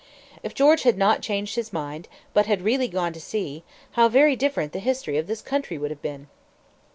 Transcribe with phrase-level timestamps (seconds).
[0.41, 4.35] If George had not changed his mind, but had really gone to sea, how very
[4.35, 6.27] different the history of this country would have been!